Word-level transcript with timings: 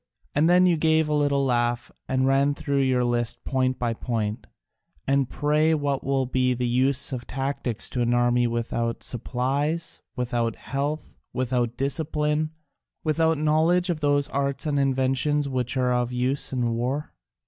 And 0.33 0.49
then 0.49 0.65
you 0.65 0.77
gave 0.77 1.07
a 1.07 1.13
little 1.13 1.45
laugh 1.45 1.91
and 2.07 2.25
ran 2.25 2.55
through 2.55 2.81
your 2.81 3.03
list 3.03 3.45
point 3.45 3.77
by 3.77 3.93
point: 3.93 4.47
'And 5.07 5.29
pray 5.29 5.75
what 5.75 6.03
will 6.03 6.25
be 6.25 6.55
the 6.55 6.67
use 6.67 7.11
of 7.13 7.27
tactics 7.27 7.87
to 7.91 8.01
an 8.01 8.11
army 8.11 8.47
without 8.47 9.03
supplies, 9.03 10.01
without 10.15 10.55
health, 10.55 11.13
without 11.33 11.77
discipline, 11.77 12.49
without 13.03 13.37
knowledge 13.37 13.91
of 13.91 13.99
those 13.99 14.27
arts 14.29 14.65
and 14.65 14.79
inventions 14.79 15.45
that 15.45 15.77
are 15.77 15.93
of 15.93 16.11
use 16.11 16.51
in 16.51 16.71
war?' 16.71 17.13